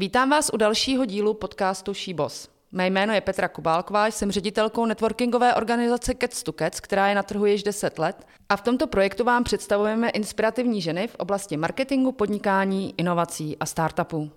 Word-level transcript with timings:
Vítám 0.00 0.30
vás 0.30 0.50
u 0.54 0.56
dalšího 0.56 1.04
dílu 1.04 1.34
podcastu 1.34 1.94
Šíbos. 1.94 2.48
Mé 2.72 2.86
jméno 2.86 3.12
je 3.12 3.20
Petra 3.20 3.48
Kubálková, 3.48 4.06
jsem 4.06 4.30
ředitelkou 4.30 4.86
networkingové 4.86 5.54
organizace 5.54 6.14
Cats 6.14 6.42
to 6.42 6.52
Cats, 6.52 6.80
která 6.80 7.08
je 7.08 7.14
na 7.14 7.22
trhu 7.22 7.46
již 7.46 7.62
10 7.62 7.98
let 7.98 8.26
a 8.48 8.56
v 8.56 8.60
tomto 8.60 8.86
projektu 8.86 9.24
vám 9.24 9.44
představujeme 9.44 10.10
inspirativní 10.10 10.80
ženy 10.80 11.08
v 11.08 11.14
oblasti 11.14 11.56
marketingu, 11.56 12.12
podnikání, 12.12 12.94
inovací 12.98 13.56
a 13.58 13.66
startupů. 13.66 14.30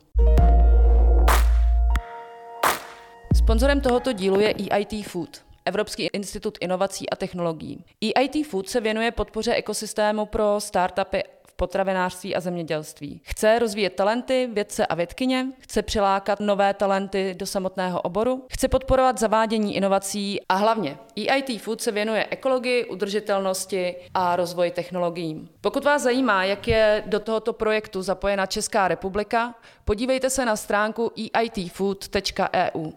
Sponzorem 3.36 3.82
tohoto 3.82 4.12
dílu 4.12 4.40
je 4.40 4.54
EIT 4.54 5.06
Food, 5.08 5.42
Evropský 5.66 6.10
institut 6.14 6.58
inovací 6.62 7.10
a 7.10 7.16
technologií. 7.16 7.86
EIT 8.02 8.48
Food 8.48 8.70
se 8.70 8.82
věnuje 8.82 9.12
podpoře 9.12 9.54
ekosystému 9.54 10.26
pro 10.26 10.56
startupy 10.60 11.24
potravinářství 11.56 12.36
a 12.36 12.40
zemědělství. 12.40 13.22
Chce 13.24 13.60
rozvíjet 13.60 13.90
talenty, 13.90 14.50
vědce 14.54 14.86
a 14.86 14.96
vědkyně, 14.96 15.48
chce 15.60 15.82
přilákat 15.82 16.40
nové 16.40 16.74
talenty 16.74 17.36
do 17.38 17.46
samotného 17.46 18.02
oboru, 18.02 18.46
chce 18.52 18.68
podporovat 18.68 19.20
zavádění 19.20 19.76
inovací 19.76 20.42
a 20.50 20.56
hlavně 20.56 20.98
EIT 21.16 21.62
Food 21.62 21.82
se 21.82 21.92
věnuje 21.92 22.28
ekologii, 22.30 22.86
udržitelnosti 22.86 23.96
a 24.14 24.36
rozvoji 24.36 24.72
technologií. 24.72 25.50
Pokud 25.62 25.86
vás 25.86 26.02
zajímá, 26.02 26.44
jak 26.44 26.68
je 26.68 27.04
do 27.06 27.20
tohoto 27.20 27.54
projektu 27.54 28.02
zapojena 28.02 28.46
Česká 28.46 28.88
republika, 28.88 29.56
podívejte 29.86 30.30
se 30.30 30.46
na 30.46 30.56
stránku 30.56 31.12
eitfood.eu. 31.34 32.92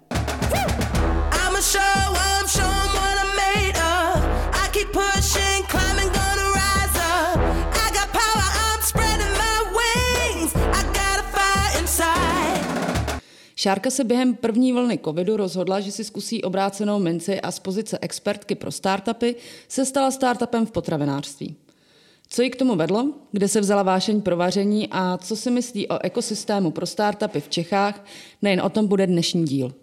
I'm 1.33 1.57
a 1.57 1.61
show, 1.61 2.06
Šárka 13.59 13.91
se 13.91 14.05
během 14.05 14.35
první 14.35 14.73
vlny 14.73 14.99
covidu 15.05 15.37
rozhodla, 15.37 15.81
že 15.81 15.93
si 15.93 16.05
zkusí 16.05 16.43
obrácenou 16.43 16.99
minci 16.99 17.41
a 17.41 17.51
z 17.51 17.59
pozice 17.59 17.99
expertky 18.01 18.55
pro 18.55 18.73
startupy 18.73 19.35
se 19.69 19.85
stala 19.85 20.11
startupem 20.11 20.67
v 20.67 20.71
potravinářství. 20.71 21.57
Co 22.29 22.43
ji 22.43 22.51
k 22.51 22.57
tomu 22.57 22.77
vedlo, 22.77 23.13
kde 23.33 23.49
se 23.49 23.61
vzala 23.61 23.83
vášeň 23.83 24.21
pro 24.21 24.37
vaření 24.37 24.89
a 24.91 25.19
co 25.19 25.37
si 25.37 25.51
myslí 25.51 25.89
o 25.89 26.05
ekosystému 26.05 26.71
pro 26.71 26.87
startupy 26.87 27.41
v 27.41 27.49
Čechách, 27.49 28.05
nejen 28.43 28.61
o 28.61 28.71
tom 28.71 28.87
bude 28.87 29.07
dnešní 29.07 29.45
díl. 29.45 29.75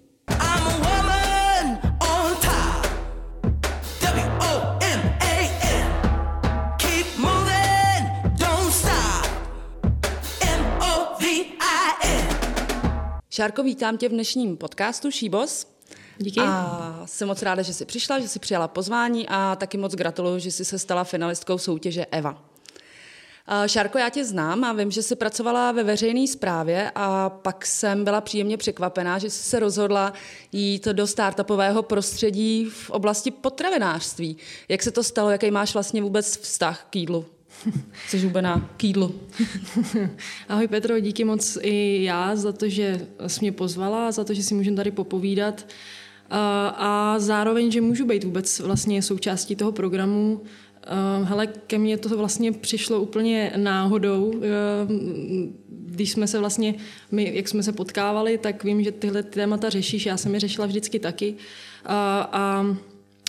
Šárko, 13.33 13.63
vítám 13.63 13.97
tě 13.97 14.09
v 14.09 14.11
dnešním 14.11 14.57
podcastu 14.57 15.11
Šíbos. 15.11 15.67
Díky. 16.17 16.39
A 16.39 17.01
jsem 17.05 17.27
moc 17.27 17.41
ráda, 17.41 17.61
že 17.61 17.73
jsi 17.73 17.85
přišla, 17.85 18.19
že 18.19 18.27
jsi 18.27 18.39
přijala 18.39 18.67
pozvání 18.67 19.25
a 19.29 19.55
taky 19.55 19.77
moc 19.77 19.95
gratuluju, 19.95 20.39
že 20.39 20.51
jsi 20.51 20.65
se 20.65 20.79
stala 20.79 21.03
finalistkou 21.03 21.57
soutěže 21.57 22.05
EVA. 22.11 22.43
Šárko, 23.65 23.97
já 23.97 24.09
tě 24.09 24.25
znám 24.25 24.63
a 24.63 24.73
vím, 24.73 24.91
že 24.91 25.03
jsi 25.03 25.15
pracovala 25.15 25.71
ve 25.71 25.83
veřejné 25.83 26.27
správě 26.27 26.91
a 26.95 27.29
pak 27.29 27.65
jsem 27.65 28.03
byla 28.03 28.21
příjemně 28.21 28.57
překvapená, 28.57 29.19
že 29.19 29.29
jsi 29.29 29.43
se 29.43 29.59
rozhodla 29.59 30.13
jít 30.51 30.85
do 30.85 31.07
startupového 31.07 31.83
prostředí 31.83 32.65
v 32.65 32.89
oblasti 32.89 33.31
potravinářství. 33.31 34.37
Jak 34.69 34.83
se 34.83 34.91
to 34.91 35.03
stalo, 35.03 35.29
jaký 35.29 35.51
máš 35.51 35.73
vlastně 35.73 36.01
vůbec 36.01 36.37
vztah 36.37 36.87
k 36.89 36.95
jídlu? 36.95 37.25
Jsi 38.07 38.19
žubená 38.19 38.69
k 38.77 38.83
jídlu. 38.83 39.15
Ahoj 40.49 40.67
Petro, 40.67 40.99
díky 40.99 41.23
moc 41.23 41.57
i 41.61 42.03
já 42.03 42.35
za 42.35 42.51
to, 42.51 42.69
že 42.69 43.07
jsi 43.27 43.39
mě 43.41 43.51
pozvala, 43.51 44.11
za 44.11 44.23
to, 44.23 44.33
že 44.33 44.43
si 44.43 44.53
můžeme 44.53 44.77
tady 44.77 44.91
popovídat 44.91 45.65
a, 46.29 47.15
zároveň, 47.17 47.71
že 47.71 47.81
můžu 47.81 48.05
být 48.05 48.23
vůbec 48.23 48.59
vlastně 48.59 49.01
součástí 49.01 49.55
toho 49.55 49.71
programu. 49.71 50.41
Hele, 51.23 51.47
ke 51.47 51.77
mně 51.77 51.97
to 51.97 52.17
vlastně 52.17 52.51
přišlo 52.51 53.01
úplně 53.01 53.53
náhodou. 53.55 54.41
Když 55.69 56.11
jsme 56.11 56.27
se 56.27 56.39
vlastně, 56.39 56.75
my, 57.11 57.35
jak 57.35 57.47
jsme 57.47 57.63
se 57.63 57.71
potkávali, 57.71 58.37
tak 58.37 58.63
vím, 58.63 58.83
že 58.83 58.91
tyhle 58.91 59.23
témata 59.23 59.69
řešíš, 59.69 60.05
já 60.05 60.17
jsem 60.17 60.33
je 60.33 60.39
řešila 60.39 60.67
vždycky 60.67 60.99
taky. 60.99 61.35
A, 61.85 62.29
a 62.31 62.65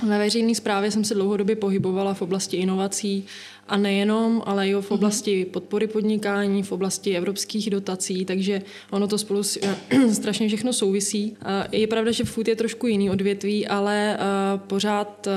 ve 0.02 0.18
veřejné 0.18 0.54
správě 0.54 0.90
jsem 0.90 1.04
se 1.04 1.14
dlouhodobě 1.14 1.56
pohybovala 1.56 2.14
v 2.14 2.22
oblasti 2.22 2.56
inovací 2.56 3.26
a 3.68 3.76
nejenom, 3.76 4.42
ale 4.46 4.68
i 4.68 4.74
v 4.74 4.76
mhm. 4.76 4.86
oblasti 4.90 5.44
podpory 5.44 5.86
podnikání, 5.86 6.62
v 6.62 6.72
oblasti 6.72 7.16
evropských 7.16 7.70
dotací, 7.70 8.24
takže 8.24 8.62
ono 8.90 9.08
to 9.08 9.18
spolu 9.18 9.42
strašně 10.12 10.48
všechno 10.48 10.72
souvisí. 10.72 11.36
Je 11.72 11.86
pravda, 11.86 12.10
že 12.10 12.24
food 12.24 12.48
je 12.48 12.56
trošku 12.56 12.86
jiný 12.86 13.10
odvětví, 13.10 13.66
ale 13.66 14.18
pořád 14.56 15.28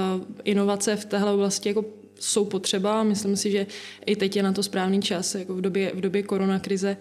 inovace 0.43 0.95
v 0.95 1.05
téhle 1.05 1.33
oblasti 1.33 1.69
jako 1.69 1.85
jsou 2.19 2.45
potřeba. 2.45 3.03
Myslím 3.03 3.35
si, 3.35 3.51
že 3.51 3.67
i 4.05 4.15
teď 4.15 4.35
je 4.35 4.43
na 4.43 4.53
to 4.53 4.63
správný 4.63 5.01
čas, 5.01 5.35
jako 5.35 5.55
v 5.55 5.61
době, 5.61 5.91
v 5.95 6.01
době 6.01 6.23
koronakrize. 6.23 6.97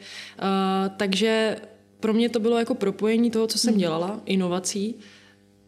Takže 0.97 1.57
pro 2.01 2.13
mě 2.13 2.29
to 2.29 2.41
bylo 2.41 2.59
jako 2.59 2.75
propojení 2.75 3.31
toho, 3.31 3.47
co 3.47 3.59
jsem 3.59 3.71
mhm. 3.71 3.81
dělala, 3.81 4.21
inovací, 4.27 4.95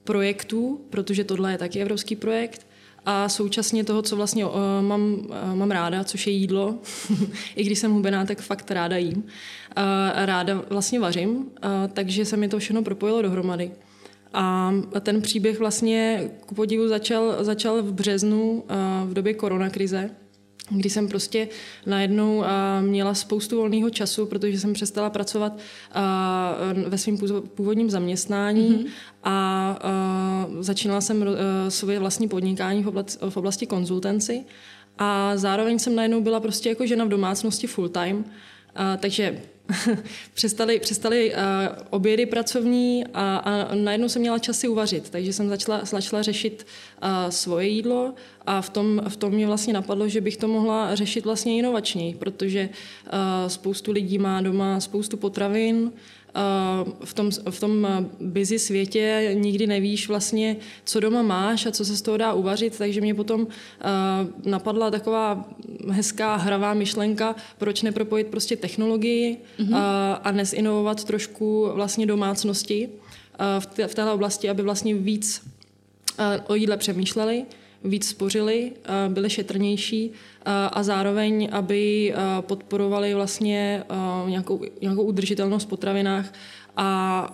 projektů, 0.09 0.81
protože 0.91 1.25
tohle 1.25 1.53
je 1.53 1.59
taky 1.59 1.81
evropský 1.81 2.17
projekt, 2.17 2.67
a 3.05 3.29
současně 3.29 3.85
toho, 3.85 4.03
co 4.03 4.17
vlastně 4.17 4.47
uh, 4.47 4.53
mám, 4.81 5.15
uh, 5.15 5.55
mám 5.55 5.71
ráda, 5.71 6.05
což 6.05 6.27
je 6.27 6.33
jídlo, 6.33 6.79
i 7.57 7.65
když 7.65 7.79
jsem 7.79 7.93
hubená, 7.93 8.25
tak 8.25 8.41
fakt 8.41 8.71
ráda 8.71 8.97
jím. 8.97 9.17
Uh, 9.17 9.25
ráda 10.15 10.65
vlastně 10.71 11.01
vařím, 11.01 11.37
uh, 11.37 11.45
takže 11.93 12.25
se 12.25 12.37
mi 12.37 12.49
to 12.49 12.59
všechno 12.59 12.83
propojilo 12.83 13.23
dohromady. 13.23 13.71
A 14.33 14.73
ten 15.01 15.23
příběh 15.23 15.59
vlastně 15.59 16.31
ku 16.47 16.55
podivu 16.55 16.89
začal, 16.89 17.45
začal 17.45 17.83
v 17.83 17.93
březnu 17.93 18.53
uh, 18.53 19.11
v 19.11 19.15
době 19.15 19.35
koronakrize, 19.35 20.11
kdy 20.71 20.91
jsem 20.91 21.09
prostě 21.09 21.49
najednou 21.87 22.45
měla 22.81 23.15
spoustu 23.15 23.57
volného 23.57 23.91
času, 23.91 24.27
protože 24.27 24.61
jsem 24.61 24.73
přestala 24.73 25.11
pracovat 25.11 25.59
ve 26.89 26.99
svém 26.99 27.19
původním 27.55 27.91
zaměstnání 27.91 28.71
mm-hmm. 28.71 28.89
a 29.25 29.79
začínala 30.61 31.01
jsem 31.01 31.25
svoje 31.69 31.99
vlastní 31.99 32.29
podnikání 32.29 32.83
v 32.83 32.89
oblasti, 32.89 33.19
v 33.29 33.37
oblasti 33.37 33.67
konzultanci 33.67 34.45
a 34.99 35.37
zároveň 35.37 35.79
jsem 35.79 35.95
najednou 35.95 36.21
byla 36.21 36.41
prostě 36.41 36.69
jako 36.69 36.87
žena 36.87 37.05
v 37.05 37.09
domácnosti 37.09 37.67
full 37.67 37.89
time, 37.89 38.25
takže 39.01 39.41
přestali, 40.35 40.79
přestali 40.79 41.33
uh, 41.35 41.39
obědy 41.91 42.27
pracovní 42.27 43.05
a, 43.15 43.37
a 43.37 43.75
najednou 43.75 44.09
jsem 44.09 44.23
měla 44.23 44.39
čas 44.39 44.59
si 44.59 44.69
uvařit, 44.69 45.11
takže 45.11 45.33
jsem 45.33 45.49
začala, 45.49 45.85
začala 45.85 46.23
řešit 46.23 46.67
uh, 47.03 47.31
svoje 47.31 47.69
jídlo 47.69 48.15
a 48.47 48.61
v 48.61 48.71
tom, 48.71 49.03
v 49.09 49.17
tom 49.17 49.33
mě 49.33 49.47
vlastně 49.47 49.73
napadlo, 49.73 50.09
že 50.09 50.21
bych 50.21 50.37
to 50.37 50.49
mohla 50.49 50.95
řešit 50.95 51.25
vlastně 51.25 51.59
inovačněji, 51.59 52.15
protože 52.15 52.69
uh, 52.69 53.49
spoustu 53.49 53.93
lidí 53.93 54.19
má 54.19 54.41
doma 54.41 54.81
spoustu 54.81 55.17
potravin, 55.17 55.93
v 57.05 57.15
tom, 57.15 57.31
v 57.51 57.61
tom 57.61 57.87
busy 58.21 58.59
světě 58.59 59.31
nikdy 59.35 59.67
nevíš 59.67 60.09
vlastně, 60.09 60.57
co 60.85 61.01
doma 61.01 61.23
máš 61.23 61.67
a 61.67 61.71
co 61.71 61.85
se 61.85 61.97
z 61.97 62.03
toho 62.03 62.17
dá 62.17 62.33
uvařit, 62.33 62.79
takže 62.79 63.01
mě 63.01 63.15
potom 63.15 63.47
napadla 64.45 64.91
taková 64.91 65.49
hezká 65.91 66.37
hravá 66.37 66.75
myšlenka, 66.75 67.37
proč 67.59 67.83
nepropojit 67.83 68.27
prostě 68.27 68.57
technologii 68.57 69.37
mm-hmm. 69.59 69.77
a, 70.23 70.33
nezinovovat 70.33 71.05
trošku 71.05 71.71
vlastně 71.75 72.07
domácnosti 72.07 72.89
v, 73.59 73.67
té, 73.67 73.89
v 73.89 73.95
téhle 73.95 74.13
oblasti, 74.13 74.51
aby 74.51 74.63
vlastně 74.63 74.95
víc 74.95 75.43
o 76.47 76.55
jídle 76.55 76.77
přemýšleli, 76.77 77.45
víc 77.85 78.09
spořili, 78.09 78.73
byli 79.09 79.31
šetrnější 79.31 80.13
a 80.73 80.83
zároveň, 80.83 81.49
aby 81.53 82.15
podporovali 82.41 83.15
vlastně 83.15 83.85
nějakou, 84.27 84.61
nějakou 84.83 85.03
udržitelnost 85.03 85.65
v 85.65 85.69
potravinách 85.69 86.33
a 86.77 87.31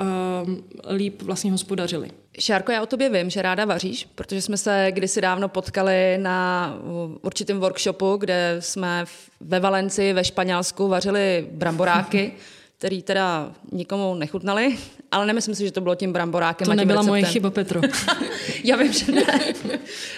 líp 0.97 1.23
vlastně 1.23 1.53
hospodařili. 1.53 2.11
Šárko, 2.39 2.73
já 2.73 2.83
o 2.83 2.87
tobě 2.87 3.09
vím, 3.09 3.31
že 3.31 3.43
ráda 3.43 3.65
vaříš, 3.65 4.09
protože 4.15 4.43
jsme 4.43 4.57
se 4.57 4.89
kdysi 4.91 5.21
dávno 5.21 5.49
potkali 5.49 6.19
na 6.19 6.75
určitém 7.23 7.61
workshopu, 7.61 8.17
kde 8.17 8.57
jsme 8.61 9.05
ve 9.41 9.61
Valencii 9.61 10.13
ve 10.13 10.25
Španělsku 10.25 10.89
vařili 10.89 11.49
bramboráky. 11.51 12.33
který 12.85 13.03
teda 13.03 13.53
nikomu 13.73 14.15
nechutnali, 14.15 14.77
ale 15.11 15.27
nemyslím 15.27 15.55
si, 15.55 15.65
že 15.65 15.73
to 15.73 15.81
bylo 15.81 15.95
tím 15.95 16.13
bramborákem. 16.13 16.65
To 16.65 16.71
a 16.71 16.75
tím 16.75 16.79
nebyla 16.79 17.01
receptem. 17.01 17.11
moje 17.11 17.25
chyba, 17.25 17.51
Petro. 17.51 17.81
Já 18.65 18.77
vím, 18.77 18.93
že 18.93 19.13
ne. 19.13 19.25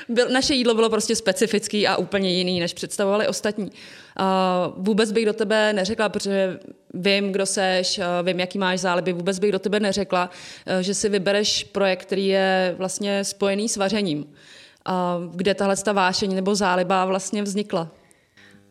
Byl, 0.08 0.28
naše 0.28 0.54
jídlo 0.54 0.74
bylo 0.74 0.90
prostě 0.90 1.16
specifický 1.16 1.86
a 1.86 1.96
úplně 1.96 2.30
jiný, 2.30 2.60
než 2.60 2.74
představovali 2.74 3.28
ostatní. 3.28 3.64
Uh, 3.64 4.84
vůbec 4.84 5.12
bych 5.12 5.26
do 5.26 5.32
tebe 5.32 5.72
neřekla, 5.72 6.08
protože 6.08 6.58
vím, 6.94 7.32
kdo 7.32 7.46
seš, 7.46 7.98
uh, 7.98 8.04
vím, 8.26 8.40
jaký 8.40 8.58
máš 8.58 8.80
záliby, 8.80 9.12
vůbec 9.12 9.38
bych 9.38 9.52
do 9.52 9.58
tebe 9.58 9.80
neřekla, 9.80 10.30
uh, 10.76 10.78
že 10.80 10.94
si 10.94 11.08
vybereš 11.08 11.64
projekt, 11.64 12.02
který 12.02 12.26
je 12.26 12.74
vlastně 12.78 13.24
spojený 13.24 13.68
s 13.68 13.76
vařením. 13.76 14.18
Uh, 14.18 15.34
kde 15.34 15.54
tahle 15.54 15.76
ta 15.76 15.92
vášení 15.92 16.34
nebo 16.34 16.54
záliba 16.54 17.04
vlastně 17.04 17.42
vznikla? 17.42 17.88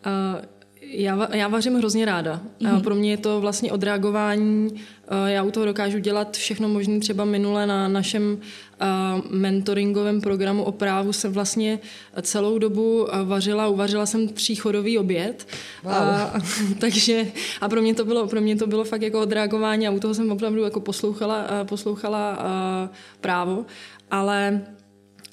Uh, 0.06 0.55
Já, 0.92 1.28
já 1.36 1.48
vařím 1.48 1.76
hrozně 1.76 2.06
ráda. 2.06 2.42
Mm-hmm. 2.62 2.82
Pro 2.82 2.96
mě 2.96 3.12
je 3.12 3.18
to 3.18 3.42
vlastně 3.42 3.72
odreagování. 3.72 4.82
Já 5.26 5.44
u 5.44 5.52
toho 5.52 5.66
dokážu 5.66 6.00
dělat 6.00 6.38
všechno 6.38 6.68
možné. 6.68 7.00
Třeba 7.00 7.26
minule 7.26 7.68
na 7.68 7.88
našem 7.88 8.38
mentoringovém 9.30 10.22
programu 10.22 10.64
o 10.64 10.72
právu 10.72 11.14
jsem 11.14 11.34
vlastně 11.34 11.80
celou 12.22 12.58
dobu 12.58 13.08
vařila, 13.24 13.68
uvařila 13.68 14.06
jsem 14.06 14.28
tříchodový 14.28 14.98
oběd. 14.98 15.48
Wow. 15.84 15.94
A, 15.94 16.34
takže 16.80 17.28
a 17.62 17.70
pro 17.70 17.82
mě, 17.82 17.96
to 17.96 18.06
bylo, 18.06 18.28
pro 18.28 18.42
mě 18.42 18.56
to 18.56 18.68
bylo 18.68 18.84
fakt 18.84 19.02
jako 19.02 19.22
odreagování 19.22 19.88
a 19.88 19.92
u 19.92 20.00
toho 20.00 20.14
jsem 20.14 20.32
opravdu 20.32 20.64
jako 20.64 20.80
poslouchala, 20.80 21.48
poslouchala 21.64 22.38
právo. 23.22 23.66
Ale 24.12 24.62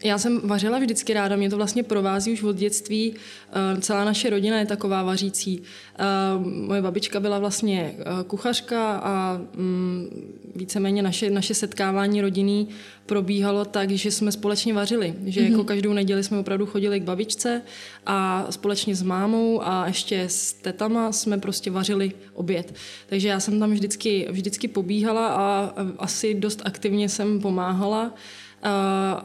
já 0.05 0.19
jsem 0.19 0.41
vařila 0.45 0.79
vždycky 0.79 1.15
ráda, 1.15 1.37
mě 1.37 1.51
to 1.51 1.57
vlastně 1.57 1.83
provází 1.83 2.33
už 2.33 2.43
od 2.43 2.57
dětství. 2.57 3.15
Eh, 3.53 3.81
celá 3.81 4.05
naše 4.05 4.31
rodina 4.31 4.59
je 4.59 4.67
taková 4.67 5.03
vařící. 5.03 5.63
Eh, 5.99 6.05
moje 6.45 6.83
babička 6.83 7.21
byla 7.21 7.39
vlastně 7.39 7.95
eh, 7.99 8.05
kuchařka 8.27 8.97
a 8.97 9.41
mm, 9.55 10.33
víceméně 10.57 11.03
naše, 11.03 11.31
naše 11.31 11.55
setkávání 11.55 12.21
rodinný 12.21 12.69
probíhalo 13.07 13.65
tak, 13.65 13.91
že 13.91 14.11
jsme 14.11 14.33
společně 14.33 14.75
vařili. 14.75 15.15
Že 15.25 15.41
mm-hmm. 15.41 15.51
jako 15.51 15.65
každou 15.65 15.93
neděli 15.93 16.25
jsme 16.25 16.39
opravdu 16.39 16.67
chodili 16.67 17.01
k 17.01 17.05
babičce 17.05 17.63
a 18.07 18.47
společně 18.51 18.97
s 18.97 19.03
mámou 19.03 19.63
a 19.63 19.87
ještě 19.87 20.23
s 20.23 20.53
tetama 20.53 21.13
jsme 21.13 21.39
prostě 21.39 21.71
vařili 21.71 22.13
oběd. 22.35 22.75
Takže 23.09 23.29
já 23.29 23.41
jsem 23.41 23.61
tam 23.61 23.73
vždycky, 23.73 24.27
vždycky 24.31 24.69
pobíhala 24.69 25.29
a 25.29 25.75
asi 25.99 26.35
dost 26.35 26.63
aktivně 26.65 27.09
jsem 27.09 27.41
pomáhala 27.41 28.15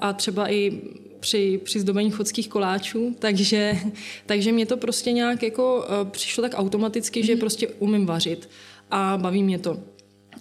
a 0.01 0.13
třeba 0.13 0.51
i 0.51 0.81
při, 1.19 1.59
při 1.63 1.79
zdobení 1.79 2.11
chodských 2.11 2.49
koláčů, 2.49 3.15
takže, 3.19 3.77
takže 4.25 4.51
mě 4.51 4.65
to 4.65 4.77
prostě 4.77 5.11
nějak 5.11 5.43
jako 5.43 5.85
e, 5.85 6.05
přišlo 6.05 6.41
tak 6.41 6.51
automaticky, 6.55 7.23
že 7.23 7.33
mhm. 7.33 7.39
prostě 7.39 7.67
umím 7.67 8.05
vařit 8.05 8.49
a 8.91 9.17
baví 9.21 9.43
mě 9.43 9.59
to. 9.59 9.79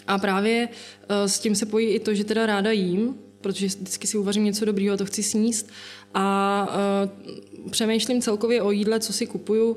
A 0.06 0.18
právě 0.18 0.68
e, 1.08 1.28
s 1.28 1.38
tím 1.38 1.54
se 1.54 1.66
pojí 1.66 1.88
i 1.88 2.00
to, 2.00 2.14
že 2.14 2.24
teda 2.24 2.46
ráda 2.46 2.70
jím, 2.70 3.14
protože 3.40 3.66
vždycky 3.66 4.06
si 4.06 4.18
uvařím 4.18 4.44
něco 4.44 4.64
dobrýho 4.64 4.94
a 4.94 4.96
to 4.96 5.04
chci 5.04 5.22
sníst 5.22 5.70
a 6.14 6.68
uh, 7.64 7.70
přemýšlím 7.70 8.22
celkově 8.22 8.62
o 8.62 8.70
jídle, 8.70 9.00
co 9.00 9.12
si 9.12 9.26
kupuju, 9.26 9.70
uh, 9.70 9.76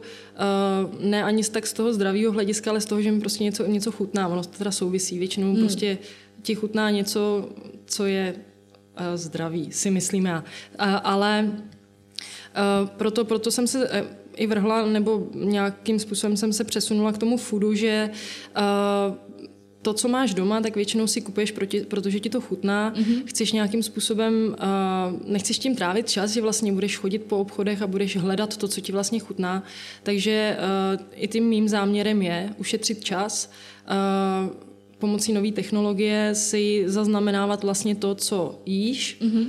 ne 1.00 1.24
ani 1.24 1.44
tak 1.44 1.68
z 1.68 1.74
toho 1.74 1.94
zdravého 1.94 2.32
hlediska, 2.32 2.70
ale 2.72 2.82
z 2.82 2.86
toho, 2.86 3.02
že 3.02 3.12
mi 3.12 3.20
prostě 3.20 3.44
něco, 3.44 3.66
něco 3.66 3.92
chutná. 3.92 4.28
Ono 4.28 4.44
to 4.44 4.58
teda 4.58 4.72
souvisí. 4.72 5.20
Většinou 5.20 5.52
hmm. 5.52 5.60
prostě 5.60 5.98
ti 6.42 6.56
chutná 6.56 6.90
něco, 6.90 7.50
co 7.86 8.06
je 8.06 8.36
zdraví, 9.16 9.72
si 9.72 9.92
myslím 9.92 10.26
já. 10.26 10.44
Ale 11.04 11.52
eh, 11.52 12.88
proto, 12.98 13.26
proto 13.26 13.52
jsem 13.52 13.68
se 13.68 13.88
eh, 13.92 14.06
i 14.36 14.48
vrhla, 14.48 14.86
nebo 14.86 15.28
nějakým 15.34 16.00
způsobem 16.00 16.38
jsem 16.38 16.54
se 16.54 16.64
přesunula 16.64 17.12
k 17.12 17.18
tomu 17.18 17.38
foodu, 17.38 17.74
že 17.74 18.10
to, 19.82 19.94
co 19.94 20.08
máš 20.08 20.34
doma, 20.34 20.62
tak 20.62 20.76
většinou 20.76 21.08
si 21.08 21.22
kupuješ, 21.22 21.52
proti, 21.52 21.82
protože 21.82 22.20
ti 22.20 22.30
to 22.30 22.42
chutná. 22.42 22.94
Mm-hmm. 22.94 23.22
Chceš 23.26 23.52
nějakým 23.52 23.84
způsobem, 23.84 24.56
uh, 24.60 25.32
nechceš 25.32 25.60
tím 25.60 25.76
trávit 25.76 26.10
čas, 26.10 26.32
že 26.32 26.42
vlastně 26.42 26.74
budeš 26.74 26.98
chodit 26.98 27.20
po 27.20 27.38
obchodech 27.38 27.82
a 27.82 27.88
budeš 27.88 28.18
hledat 28.18 28.58
to, 28.58 28.68
co 28.68 28.82
ti 28.82 28.92
vlastně 28.92 29.20
chutná. 29.20 29.64
Takže 30.04 30.58
uh, 30.96 31.06
i 31.16 31.28
tím 31.28 31.44
mým 31.44 31.70
záměrem 31.70 32.22
je 32.22 32.54
ušetřit 32.58 33.04
čas, 33.04 33.52
uh, 34.50 34.69
pomocí 35.00 35.34
nové 35.34 35.52
technologie 35.52 36.36
si 36.36 36.84
zaznamenávat 36.86 37.64
vlastně 37.64 37.96
to, 37.96 38.16
co 38.16 38.62
jíš, 38.66 39.18
mm-hmm. 39.22 39.48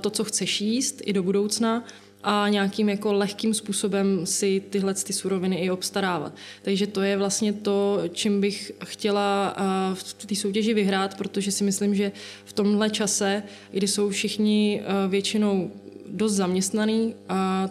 to, 0.00 0.10
co 0.10 0.24
chceš 0.24 0.60
jíst 0.60 1.02
i 1.04 1.12
do 1.12 1.22
budoucna 1.22 1.84
a 2.22 2.48
nějakým 2.48 2.88
jako 2.88 3.12
lehkým 3.12 3.54
způsobem 3.54 4.26
si 4.26 4.62
tyhle 4.70 4.94
ty 4.94 5.12
suroviny 5.12 5.56
i 5.56 5.70
obstarávat. 5.70 6.34
Takže 6.62 6.86
to 6.86 7.02
je 7.02 7.16
vlastně 7.16 7.52
to, 7.52 8.00
čím 8.12 8.40
bych 8.40 8.72
chtěla 8.84 9.56
v 9.94 10.26
té 10.26 10.34
soutěži 10.34 10.74
vyhrát, 10.74 11.16
protože 11.18 11.52
si 11.52 11.64
myslím, 11.64 11.94
že 11.94 12.12
v 12.44 12.52
tomhle 12.52 12.90
čase, 12.90 13.42
kdy 13.70 13.88
jsou 13.88 14.10
všichni 14.10 14.82
většinou 15.08 15.70
dost 16.08 16.32
zaměstnaný, 16.32 17.14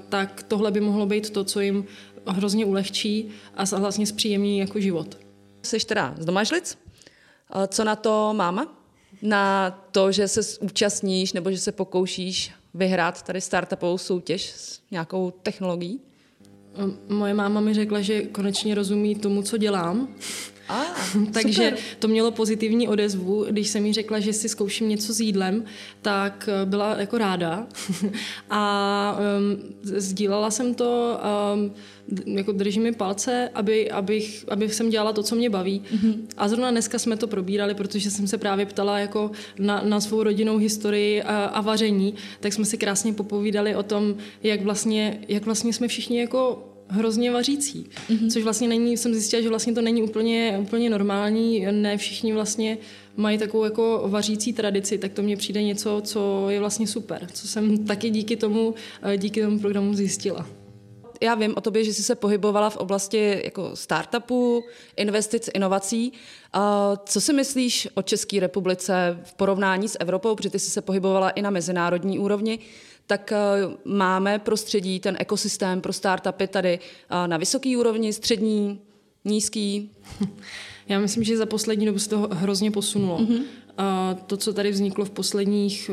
tak 0.09 0.43
tohle 0.47 0.71
by 0.71 0.79
mohlo 0.79 1.05
být 1.05 1.29
to, 1.29 1.43
co 1.43 1.59
jim 1.59 1.85
hrozně 2.27 2.65
ulehčí 2.65 3.27
a 3.55 3.63
vlastně 3.77 4.05
zpříjemní 4.05 4.59
jako 4.59 4.79
život. 4.79 5.17
Jsi 5.61 5.85
teda 5.85 6.15
z 6.19 6.25
Domažlic? 6.25 6.77
Co 7.67 7.83
na 7.83 7.95
to 7.95 8.33
máma? 8.33 8.77
Na 9.21 9.71
to, 9.91 10.11
že 10.11 10.27
se 10.27 10.59
účastníš 10.59 11.33
nebo 11.33 11.51
že 11.51 11.57
se 11.57 11.71
pokoušíš 11.71 12.51
vyhrát 12.73 13.21
tady 13.21 13.41
startupovou 13.41 13.97
soutěž 13.97 14.51
s 14.51 14.81
nějakou 14.91 15.31
technologií? 15.31 15.99
Moje 17.09 17.33
máma 17.33 17.61
mi 17.61 17.73
řekla, 17.73 18.01
že 18.01 18.21
konečně 18.21 18.75
rozumí 18.75 19.15
tomu, 19.15 19.41
co 19.41 19.57
dělám. 19.57 20.07
Ah, 20.73 20.85
Takže 21.33 21.53
super. 21.53 21.77
to 21.99 22.07
mělo 22.07 22.31
pozitivní 22.31 22.87
odezvu. 22.87 23.45
Když 23.49 23.67
jsem 23.67 23.85
jí 23.85 23.93
řekla, 23.93 24.19
že 24.19 24.33
si 24.33 24.49
zkouším 24.49 24.89
něco 24.89 25.13
s 25.13 25.19
jídlem, 25.19 25.63
tak 26.01 26.49
eh, 26.51 26.65
byla 26.65 26.95
jako 26.99 27.17
ráda. 27.17 27.67
a 28.49 29.17
um, 29.37 29.73
sdílela 29.83 30.51
jsem 30.51 30.75
to, 30.75 31.19
um, 31.53 31.73
jako 32.37 32.51
drží 32.51 32.79
mi 32.79 32.91
palce, 32.91 33.49
aby, 33.53 33.91
abych, 33.91 34.45
abych 34.49 34.73
jsem 34.73 34.89
dělala 34.89 35.13
to, 35.13 35.23
co 35.23 35.35
mě 35.35 35.49
baví. 35.49 35.81
Mm-hmm. 35.81 36.15
A 36.37 36.47
zrovna 36.47 36.71
dneska 36.71 36.99
jsme 36.99 37.17
to 37.17 37.27
probírali, 37.27 37.73
protože 37.75 38.11
jsem 38.11 38.27
se 38.27 38.37
právě 38.37 38.65
ptala 38.65 38.99
jako 38.99 39.31
na, 39.59 39.81
na 39.85 40.01
svou 40.01 40.23
rodinnou 40.23 40.57
historii 40.57 41.23
a, 41.23 41.45
a 41.45 41.61
vaření, 41.61 42.13
tak 42.39 42.53
jsme 42.53 42.65
si 42.65 42.77
krásně 42.77 43.13
popovídali 43.13 43.75
o 43.75 43.83
tom, 43.83 44.15
jak 44.43 44.61
vlastně, 44.61 45.19
jak 45.27 45.45
vlastně 45.45 45.73
jsme 45.73 45.87
všichni 45.87 46.19
jako 46.19 46.72
hrozně 46.93 47.31
vařící. 47.31 47.85
Mm-hmm. 48.09 48.29
Což 48.29 48.43
vlastně 48.43 48.67
není, 48.67 48.97
jsem 48.97 49.13
zjistila, 49.13 49.41
že 49.41 49.49
vlastně 49.49 49.73
to 49.73 49.81
není 49.81 50.03
úplně, 50.03 50.57
úplně 50.61 50.89
normální, 50.89 51.65
ne 51.71 51.97
všichni 51.97 52.33
vlastně 52.33 52.77
mají 53.17 53.37
takovou 53.37 53.63
jako 53.63 54.03
vařící 54.07 54.53
tradici, 54.53 54.97
tak 54.97 55.13
to 55.13 55.21
mně 55.23 55.37
přijde 55.37 55.63
něco, 55.63 56.01
co 56.05 56.49
je 56.49 56.59
vlastně 56.59 56.87
super, 56.87 57.27
co 57.33 57.47
jsem 57.47 57.85
taky 57.85 58.09
díky 58.09 58.35
tomu, 58.35 58.75
eh, 59.01 59.17
díky 59.17 59.41
tomu 59.41 59.59
programu 59.59 59.93
zjistila. 59.93 60.62
Já 61.23 61.35
vím 61.35 61.53
o 61.57 61.61
tobě, 61.61 61.83
že 61.83 61.93
jsi 61.93 62.03
se 62.03 62.15
pohybovala 62.15 62.69
v 62.69 62.77
oblasti 62.77 63.41
jako 63.43 63.75
startupů, 63.75 64.63
investic, 64.97 65.49
inovací. 65.53 66.13
Co 67.05 67.21
si 67.21 67.33
myslíš 67.33 67.87
o 67.93 68.01
České 68.01 68.39
republice 68.39 69.19
v 69.23 69.33
porovnání 69.33 69.89
s 69.89 69.97
Evropou, 69.99 70.35
protože 70.35 70.49
ty 70.49 70.59
jsi 70.59 70.69
se 70.69 70.81
pohybovala 70.81 71.29
i 71.29 71.41
na 71.41 71.49
mezinárodní 71.49 72.19
úrovni? 72.19 72.59
tak 73.07 73.31
eh, 73.31 73.37
máme 73.85 74.39
prostředí, 74.39 74.99
ten 74.99 75.17
ekosystém 75.19 75.81
pro 75.81 75.93
startupy 75.93 76.47
tady 76.47 76.79
eh, 77.09 77.27
na 77.27 77.37
vysoké 77.37 77.77
úrovni, 77.77 78.13
střední, 78.13 78.81
nízký? 79.25 79.91
Já 80.87 80.99
myslím, 80.99 81.23
že 81.23 81.37
za 81.37 81.45
poslední 81.45 81.85
dobu 81.85 81.99
se 81.99 82.09
to 82.09 82.29
hrozně 82.31 82.71
posunulo. 82.71 83.17
Mm-hmm. 83.17 83.43
To, 84.27 84.37
co 84.37 84.53
tady 84.53 84.71
vzniklo 84.71 85.05
v 85.05 85.09
posledních 85.09 85.91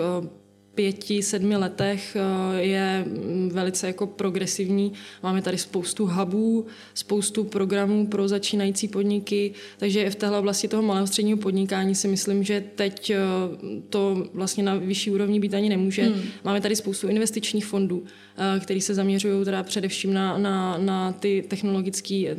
pěti, 0.74 1.22
sedmi 1.22 1.56
letech 1.56 2.16
eh, 2.16 2.62
je 2.62 3.04
mm, 3.06 3.50
velice 3.52 3.86
jako 3.86 4.06
progresivní. 4.06 4.92
Máme 5.22 5.42
tady 5.42 5.58
spoustu 5.58 6.06
hubů, 6.06 6.66
spoustu 6.94 7.44
programů 7.44 8.06
pro 8.06 8.28
začínající 8.28 8.88
podniky, 8.88 9.52
takže 9.78 10.10
v 10.10 10.14
téhle 10.14 10.38
oblasti 10.38 10.68
toho 10.68 10.82
malého 10.82 11.06
středního 11.06 11.38
podnikání 11.38 11.94
si 11.94 12.08
myslím, 12.08 12.44
že 12.44 12.64
teď 12.74 13.10
eh, 13.10 13.18
to 13.88 14.28
vlastně 14.34 14.62
na 14.62 14.74
vyšší 14.76 15.10
úrovni 15.10 15.40
být 15.40 15.54
ani 15.54 15.68
nemůže. 15.68 16.02
Hmm. 16.02 16.22
Máme 16.44 16.60
tady 16.60 16.76
spoustu 16.76 17.08
investičních 17.08 17.66
fondů, 17.66 18.04
eh, 18.56 18.60
které 18.60 18.80
se 18.80 18.94
zaměřují 18.94 19.44
teda 19.44 19.62
především 19.62 20.14
na, 20.14 20.38
na, 20.38 20.78
na 20.78 21.12
ty 21.12 21.44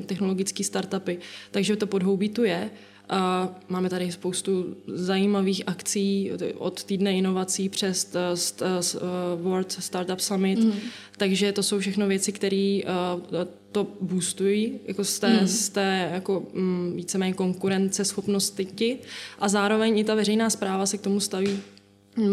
technologické 0.06 0.64
startupy, 0.64 1.18
takže 1.52 1.76
to 1.76 1.88
podhoubí 1.88 2.30
tu 2.30 2.44
je. 2.44 2.70
A 3.10 3.50
máme 3.70 3.90
tady 3.90 4.12
spoustu 4.12 4.76
zajímavých 4.88 5.64
akcí 5.68 6.32
od 6.58 6.84
týdne 6.84 7.14
inovací 7.14 7.70
přes 7.70 8.16
eh, 8.16 8.62
eh, 8.62 9.02
World 9.42 9.72
Startup 9.72 10.20
Summit, 10.20 10.60
mm. 10.60 10.74
takže 11.18 11.52
to 11.52 11.64
jsou 11.64 11.80
všechno 11.80 12.08
věci, 12.08 12.32
které 12.32 12.80
eh, 12.86 13.48
to 13.72 13.88
boostují 14.02 14.80
jako 14.86 15.04
z 15.04 15.20
té, 15.20 15.42
mm. 15.42 15.48
z 15.48 15.70
té 15.70 16.10
jako, 16.14 16.44
mm, 16.54 16.94
víceméně 16.96 17.34
konkurence 17.34 18.06
schopnosti 18.06 18.98
a 19.40 19.50
zároveň 19.50 19.98
i 19.98 20.04
ta 20.04 20.16
veřejná 20.16 20.50
zpráva 20.50 20.86
se 20.86 20.98
k 20.98 21.02
tomu 21.02 21.20
staví 21.20 21.60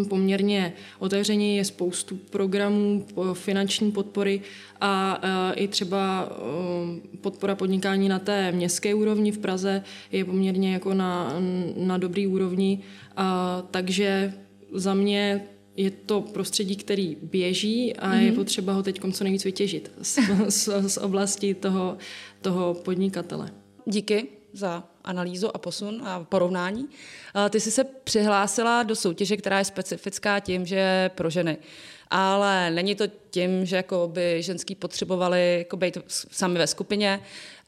poměrně 0.08 0.72
otevřeně, 0.98 1.56
je 1.56 1.64
spoustu 1.64 2.16
programů 2.16 3.06
finanční 3.32 3.92
podpory 3.92 4.40
a 4.80 5.20
i 5.54 5.68
třeba 5.68 6.28
podpora 7.20 7.54
podnikání 7.54 8.08
na 8.08 8.18
té 8.18 8.52
městské 8.52 8.94
úrovni 8.94 9.32
v 9.32 9.38
Praze 9.38 9.82
je 10.12 10.24
poměrně 10.24 10.72
jako 10.72 10.94
na, 10.94 11.34
na 11.76 11.98
dobrý 11.98 12.26
úrovni, 12.26 12.80
a, 13.16 13.62
takže 13.70 14.32
za 14.72 14.94
mě 14.94 15.44
je 15.76 15.90
to 15.90 16.20
prostředí, 16.20 16.76
který 16.76 17.16
běží 17.22 17.96
a 17.96 18.10
mm-hmm. 18.10 18.20
je 18.20 18.26
mhm. 18.26 18.34
potřeba 18.34 18.72
ho 18.72 18.82
teď 18.82 19.00
co 19.12 19.24
nejvíc 19.24 19.44
vytěžit 19.44 19.92
z, 20.02 20.18
z, 20.48 20.68
z 20.86 20.96
oblasti 20.96 21.54
toho, 21.54 21.96
toho 22.40 22.74
podnikatele. 22.74 23.50
Díky 23.86 24.26
za 24.52 24.84
analýzu 25.08 25.56
a 25.56 25.58
posun 25.58 26.02
a 26.04 26.24
porovnání. 26.24 26.88
Ty 27.50 27.60
jsi 27.60 27.70
se 27.70 27.84
přihlásila 27.84 28.82
do 28.82 28.96
soutěže, 28.96 29.36
která 29.36 29.58
je 29.58 29.64
specifická 29.64 30.40
tím, 30.40 30.66
že 30.66 30.76
je 30.76 31.10
pro 31.14 31.30
ženy. 31.30 31.56
Ale 32.10 32.70
není 32.70 32.94
to 32.94 33.04
tím, 33.30 33.66
že 33.66 33.76
jako 33.76 34.10
by 34.12 34.42
ženský 34.42 34.74
potřebovali 34.74 35.58
jako 35.58 35.76
být 35.76 35.98
sami 36.08 36.58
ve 36.58 36.66
skupině, 36.66 37.20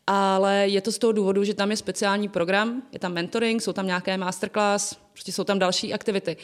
ale 0.07 0.69
je 0.69 0.81
to 0.81 0.93
z 0.93 0.99
toho 0.99 1.13
důvodu, 1.13 1.45
že 1.45 1.55
tam 1.55 1.71
je 1.71 1.77
speciální 1.77 2.29
program, 2.29 2.83
je 2.93 2.99
tam 2.99 3.13
mentoring, 3.13 3.63
jsou 3.63 3.73
tam 3.73 3.87
nějaké 3.87 4.17
masterclass, 4.17 4.95
prostě 5.13 5.33
jsou 5.33 5.45
tam 5.45 5.59
další 5.59 5.95
aktivity. 5.95 6.37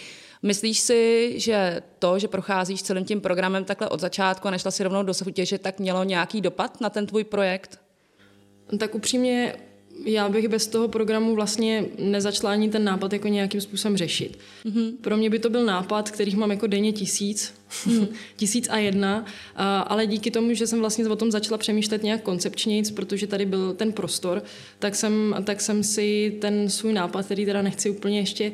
Myslíš 0.43 0.81
si, 0.81 1.33
že 1.41 1.83
to, 1.99 2.19
že 2.19 2.29
procházíš 2.29 2.83
celým 2.83 3.05
tím 3.05 3.21
programem 3.21 3.65
takhle 3.65 3.89
od 3.89 4.01
začátku 4.01 4.49
a 4.49 4.51
nešla 4.51 4.71
si 4.71 4.83
rovnou 4.83 5.03
do 5.03 5.15
soutěže, 5.15 5.59
tak 5.59 5.79
mělo 5.79 6.05
nějaký 6.05 6.41
dopad 6.41 6.81
na 6.81 6.91
ten 6.91 7.07
tvůj 7.07 7.25
projekt? 7.25 7.81
Tak 8.79 8.95
upřímně 8.95 9.57
já 10.05 10.29
bych 10.29 10.49
bez 10.49 10.67
toho 10.67 10.89
programu 10.89 11.35
vlastně 11.35 11.85
nezačala 11.99 12.53
ani 12.53 12.69
ten 12.69 12.85
nápad 12.85 13.13
jako 13.13 13.29
nějakým 13.29 13.61
způsobem 13.61 13.97
řešit. 13.97 14.39
Mm-hmm. 14.65 14.93
Pro 15.01 15.17
mě 15.17 15.31
by 15.31 15.39
to 15.39 15.51
byl 15.51 15.65
nápad, 15.65 16.11
kterých 16.11 16.37
mám 16.37 16.51
jako 16.51 16.67
denně 16.67 16.93
tisíc, 16.93 17.55
mm. 17.87 18.09
tisíc 18.37 18.69
a 18.71 18.77
jedna, 18.77 19.25
a, 19.57 19.81
ale 19.81 20.07
díky 20.07 20.31
tomu, 20.31 20.55
že 20.55 20.67
jsem 20.67 20.81
vlastně 20.81 21.09
o 21.09 21.17
tom 21.17 21.31
začala 21.31 21.59
přemýšlet 21.59 22.03
nějak 22.03 22.23
koncepčně, 22.23 22.83
protože 22.95 23.27
tady 23.27 23.47
byl 23.47 23.75
ten 23.75 23.93
prostor, 23.93 24.43
tak 24.79 24.95
jsem, 24.95 25.37
tak 25.45 25.61
jsem 25.61 25.85
si 25.85 26.37
ten 26.41 26.71
svůj 26.71 26.93
nápad, 26.93 27.25
který 27.25 27.47
teda 27.47 27.63
nechci 27.63 27.91
úplně 27.91 28.19
ještě 28.19 28.53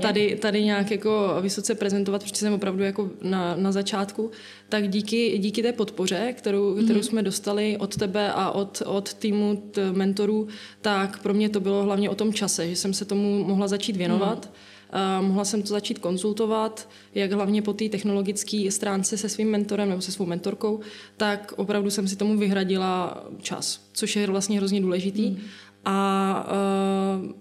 tady, 0.00 0.36
tady 0.36 0.64
nějak 0.64 0.90
jako 0.90 1.36
vysoce 1.40 1.74
prezentovat, 1.74 2.22
protože 2.22 2.36
jsem 2.36 2.52
opravdu 2.52 2.82
jako 2.82 3.10
na, 3.22 3.56
na 3.56 3.72
začátku, 3.72 4.30
tak 4.68 4.88
díky, 4.88 5.38
díky 5.38 5.62
té 5.62 5.72
podpoře, 5.72 6.34
kterou, 6.38 6.74
kterou 6.74 6.98
mm. 6.98 7.02
jsme 7.02 7.22
dostali 7.22 7.76
od 7.78 7.96
tebe 7.96 8.32
a 8.32 8.50
od, 8.50 8.82
od 8.86 9.14
týmu 9.14 9.62
t, 9.70 9.92
mentorů, 9.92 10.48
tak 10.80 11.22
pro 11.22 11.34
mě 11.34 11.48
to 11.48 11.60
bylo 11.60 11.82
hlavně 11.82 12.10
o 12.10 12.14
tom 12.14 12.32
čase, 12.32 12.68
že 12.68 12.76
jsem 12.76 12.94
se 12.94 13.04
tomu 13.04 13.44
mohla 13.44 13.68
začít 13.68 13.96
věnovat. 13.96 14.46
Mm. 14.46 14.52
Mohla 15.20 15.44
jsem 15.44 15.62
to 15.62 15.68
začít 15.68 15.98
konzultovat, 15.98 16.88
jak 17.14 17.32
hlavně 17.32 17.62
po 17.62 17.72
té 17.72 17.88
technologické 17.88 18.70
stránce 18.70 19.16
se 19.16 19.28
svým 19.28 19.50
mentorem 19.50 19.88
nebo 19.88 20.00
se 20.00 20.12
svou 20.12 20.26
mentorkou, 20.26 20.80
tak 21.16 21.52
opravdu 21.56 21.90
jsem 21.90 22.08
si 22.08 22.16
tomu 22.16 22.38
vyhradila 22.38 23.24
čas, 23.42 23.80
což 23.92 24.16
je 24.16 24.26
vlastně 24.26 24.56
hrozně 24.56 24.80
důležitý. 24.80 25.30
Mm. 25.30 25.38
A 25.84 26.48
uh, 27.20 27.32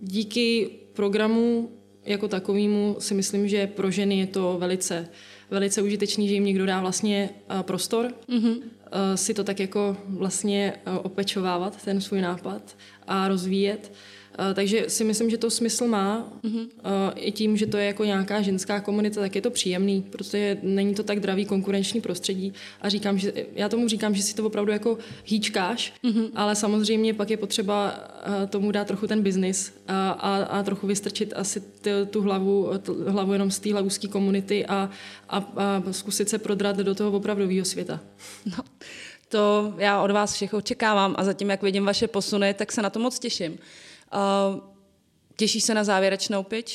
díky 0.00 0.70
programu 0.92 1.70
jako 2.04 2.28
takovému 2.28 2.96
si 2.98 3.14
myslím, 3.14 3.48
že 3.48 3.66
pro 3.66 3.90
ženy 3.90 4.18
je 4.18 4.26
to 4.26 4.56
velice, 4.58 5.08
velice 5.50 5.82
užitečný, 5.82 6.28
že 6.28 6.34
jim 6.34 6.44
někdo 6.44 6.66
dá 6.66 6.80
vlastně 6.80 7.30
uh, 7.54 7.62
prostor 7.62 8.12
mm-hmm. 8.28 8.56
uh, 8.56 8.62
si 9.14 9.34
to 9.34 9.44
tak 9.44 9.60
jako 9.60 9.96
vlastně 10.06 10.72
opečovávat, 11.02 11.84
ten 11.84 12.00
svůj 12.00 12.20
nápad 12.20 12.76
a 13.06 13.28
rozvíjet. 13.28 13.92
Eh, 14.38 14.54
takže 14.54 14.84
si 14.88 15.04
myslím, 15.04 15.30
že 15.30 15.38
to 15.38 15.50
smysl 15.50 15.86
má. 15.86 16.32
Mm-hmm. 16.44 16.68
I 17.16 17.32
tím, 17.32 17.56
že 17.56 17.66
to 17.66 17.76
je 17.76 17.86
jako 17.86 18.04
nějaká 18.04 18.42
ženská 18.42 18.80
komunita, 18.80 19.20
tak 19.20 19.34
je 19.34 19.42
to 19.42 19.50
příjemný, 19.50 20.02
protože 20.10 20.58
není 20.62 20.94
to 20.94 21.02
tak 21.02 21.20
dravý 21.20 21.44
konkurenční 21.44 22.00
prostředí. 22.00 22.52
A 22.80 22.88
říkám, 22.88 23.18
že 23.18 23.32
já 23.54 23.68
tomu 23.68 23.88
říkám, 23.88 24.14
že 24.14 24.22
si 24.22 24.34
to 24.34 24.46
opravdu 24.46 24.72
jako 24.72 24.98
hýčkáš, 25.24 25.92
mm-hmm. 26.04 26.30
ale 26.34 26.54
samozřejmě 26.54 27.14
pak 27.14 27.30
je 27.30 27.36
potřeba 27.36 27.94
eh, 27.94 28.46
tomu 28.46 28.70
dát 28.70 28.86
trochu 28.86 29.06
ten 29.06 29.22
biznis 29.22 29.72
a, 29.88 30.10
a, 30.10 30.36
a 30.36 30.62
trochu 30.62 30.86
vystrčit 30.86 31.32
asi 31.36 31.60
t, 31.60 32.06
tu 32.06 32.22
hlavu, 32.22 32.70
t, 32.78 32.92
hlavu 33.08 33.32
jenom 33.32 33.50
z 33.50 33.58
té 33.58 33.72
hlavuské 33.72 34.08
komunity 34.08 34.66
a, 34.66 34.90
a, 35.28 35.36
a 35.56 35.82
zkusit 35.90 36.28
se 36.28 36.38
prodrat 36.38 36.76
do 36.76 36.94
toho 36.94 37.12
opravdového 37.12 37.64
světa. 37.64 38.00
No. 38.46 38.64
To 39.28 39.74
já 39.78 40.02
od 40.02 40.10
vás 40.10 40.32
všech 40.32 40.54
očekávám 40.54 41.14
a 41.18 41.24
zatím, 41.24 41.50
jak 41.50 41.62
vidím 41.62 41.84
vaše 41.84 42.08
posuny, 42.08 42.54
tak 42.54 42.72
se 42.72 42.82
na 42.82 42.90
to 42.90 42.98
moc 42.98 43.18
těším. 43.18 43.58
Těšíš 45.36 45.64
se 45.64 45.74
na 45.74 45.84
závěrečnou 45.84 46.42
pitch? 46.42 46.72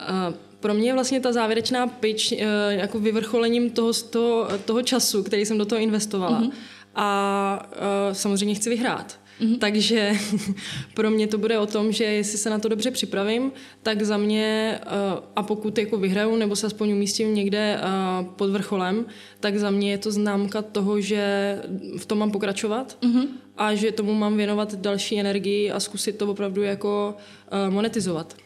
Uh, 0.00 0.34
pro 0.60 0.74
mě 0.74 0.88
je 0.88 0.94
vlastně 0.94 1.20
ta 1.20 1.32
závěrečná 1.32 1.86
pitch 1.86 2.32
uh, 2.32 2.38
jako 2.68 2.98
vyvrcholením 2.98 3.70
toho, 3.70 3.92
toho, 3.92 4.48
toho 4.64 4.82
času, 4.82 5.22
který 5.22 5.46
jsem 5.46 5.58
do 5.58 5.64
toho 5.66 5.80
investovala. 5.80 6.40
Uh-huh. 6.40 6.52
A 6.94 7.68
uh, 7.72 8.14
samozřejmě 8.14 8.54
chci 8.54 8.70
vyhrát. 8.70 9.19
Mm-hmm. 9.40 9.58
Takže 9.58 10.12
pro 10.94 11.10
mě 11.10 11.26
to 11.26 11.38
bude 11.38 11.58
o 11.58 11.66
tom, 11.66 11.92
že 11.92 12.04
jestli 12.04 12.38
se 12.38 12.50
na 12.50 12.58
to 12.58 12.68
dobře 12.68 12.90
připravím, 12.90 13.52
tak 13.82 14.02
za 14.02 14.16
mě, 14.16 14.78
uh, 14.86 15.24
a 15.36 15.42
pokud 15.42 15.78
jako 15.78 15.96
vyhraju 15.96 16.36
nebo 16.36 16.56
se 16.56 16.66
aspoň 16.66 16.92
umístím 16.92 17.34
někde 17.34 17.80
uh, 17.80 18.26
pod 18.26 18.50
vrcholem, 18.50 19.06
tak 19.40 19.56
za 19.56 19.70
mě 19.70 19.90
je 19.90 19.98
to 19.98 20.12
známka 20.12 20.62
toho, 20.62 21.00
že 21.00 21.56
v 21.98 22.06
tom 22.06 22.18
mám 22.18 22.30
pokračovat 22.30 22.98
mm-hmm. 23.00 23.26
a 23.56 23.74
že 23.74 23.92
tomu 23.92 24.14
mám 24.14 24.36
věnovat 24.36 24.74
další 24.74 25.20
energii 25.20 25.70
a 25.70 25.80
zkusit 25.80 26.18
to 26.18 26.26
opravdu 26.26 26.62
jako 26.62 27.14
uh, 27.52 27.74
monetizovat. 27.74 28.36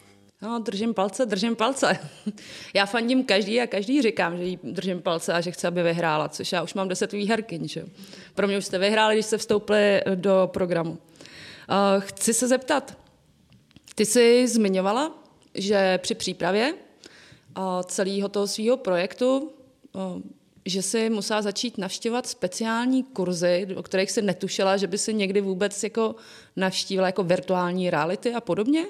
No, 0.45 0.59
držím 0.59 0.93
palce, 0.93 1.25
držím 1.25 1.55
palce. 1.55 1.99
Já 2.73 2.85
fandím 2.85 3.23
každý 3.23 3.61
a 3.61 3.67
každý 3.67 4.01
říkám, 4.01 4.37
že 4.37 4.43
jí 4.43 4.59
držím 4.63 5.01
palce 5.01 5.33
a 5.33 5.41
že 5.41 5.51
chci, 5.51 5.67
aby 5.67 5.83
vyhrála, 5.83 6.29
což 6.29 6.51
já 6.51 6.63
už 6.63 6.73
mám 6.73 6.87
deset 6.87 7.11
výherkyň. 7.11 7.67
Že? 7.67 7.85
Pro 8.33 8.47
mě 8.47 8.57
už 8.57 8.65
jste 8.65 8.77
vyhráli, 8.77 9.15
když 9.15 9.25
jste 9.25 9.37
vstoupili 9.37 10.01
do 10.15 10.49
programu. 10.53 10.91
Uh, 10.91 10.97
chci 11.99 12.33
se 12.33 12.47
zeptat, 12.47 12.97
ty 13.95 14.05
jsi 14.05 14.47
zmiňovala, 14.47 15.23
že 15.53 15.97
při 15.97 16.15
přípravě 16.15 16.73
uh, 16.73 17.63
celého 17.83 18.29
toho 18.29 18.47
svého 18.47 18.77
projektu 18.77 19.51
že 20.65 20.81
si 20.81 21.09
musela 21.09 21.41
začít 21.41 21.77
navštěvovat 21.77 22.27
speciální 22.27 23.03
kurzy, 23.03 23.67
o 23.75 23.83
kterých 23.83 24.11
si 24.11 24.21
netušila, 24.21 24.77
že 24.77 24.87
by 24.87 24.97
si 24.97 25.13
někdy 25.13 25.41
vůbec 25.41 25.83
jako 25.83 26.15
navštívila 26.55 27.07
jako 27.07 27.23
virtuální 27.23 27.89
reality 27.89 28.33
a 28.33 28.41
podobně? 28.41 28.85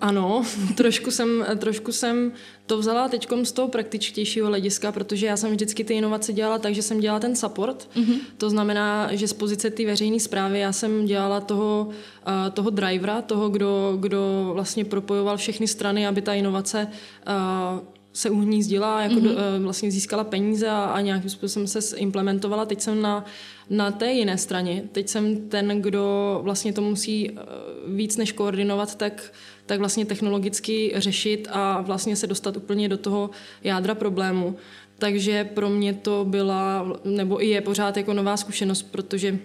Ano, 0.00 0.42
trošku 0.74 1.10
jsem, 1.10 1.44
trošku 1.58 1.92
jsem 1.92 2.32
to 2.66 2.78
vzala 2.78 3.08
teď 3.08 3.28
z 3.42 3.52
toho 3.52 3.68
praktičtějšího 3.68 4.46
hlediska, 4.46 4.92
protože 4.92 5.26
já 5.26 5.36
jsem 5.36 5.50
vždycky 5.50 5.84
ty 5.84 5.94
inovace 5.94 6.32
dělala 6.32 6.58
tak, 6.58 6.74
že 6.74 6.82
jsem 6.82 7.00
dělala 7.00 7.20
ten 7.20 7.36
support. 7.36 7.88
Mm-hmm. 7.96 8.18
To 8.38 8.50
znamená, 8.50 9.14
že 9.14 9.28
z 9.28 9.32
pozice 9.32 9.70
té 9.70 9.86
veřejné 9.86 10.20
zprávy 10.20 10.60
já 10.60 10.72
jsem 10.72 11.06
dělala 11.06 11.40
toho, 11.40 11.88
uh, 11.88 12.50
toho 12.52 12.70
drivera, 12.70 13.22
toho, 13.22 13.48
kdo, 13.48 13.96
kdo 14.00 14.50
vlastně 14.54 14.84
propojoval 14.84 15.36
všechny 15.36 15.68
strany, 15.68 16.06
aby 16.06 16.22
ta 16.22 16.34
inovace 16.34 16.88
uh, 17.26 17.95
se 18.16 18.30
uhnízdila, 18.30 19.02
jako 19.02 19.14
mm-hmm. 19.14 19.22
do, 19.22 19.30
uh, 19.30 19.62
vlastně 19.62 19.90
získala 19.90 20.24
peníze 20.24 20.68
a, 20.68 20.84
a 20.84 21.00
nějakým 21.00 21.30
způsobem 21.30 21.66
se 21.66 21.96
implementovala. 21.96 22.64
Teď 22.64 22.80
jsem 22.80 23.02
na 23.02 23.24
na 23.70 23.90
té 23.90 24.12
jiné 24.12 24.38
straně, 24.38 24.82
teď 24.92 25.08
jsem 25.08 25.48
ten, 25.48 25.82
kdo 25.82 26.38
vlastně 26.42 26.72
to 26.72 26.82
musí 26.82 27.30
eh, 27.30 27.42
víc 27.86 28.16
než 28.16 28.32
koordinovat, 28.32 28.94
tak, 28.94 29.32
tak 29.66 29.78
vlastně 29.78 30.04
technologicky 30.04 30.92
řešit 30.96 31.48
a 31.50 31.80
vlastně 31.80 32.16
se 32.16 32.26
dostat 32.26 32.56
úplně 32.56 32.88
do 32.88 32.98
toho 32.98 33.30
jádra 33.64 33.94
problému. 33.94 34.56
Takže 34.98 35.44
pro 35.44 35.70
mě 35.70 35.94
to 35.94 36.24
byla, 36.28 36.92
nebo 37.04 37.42
i 37.42 37.46
je 37.46 37.60
pořád 37.60 37.96
jako 37.96 38.12
nová 38.12 38.36
zkušenost, 38.36 38.82
protože 38.82 39.38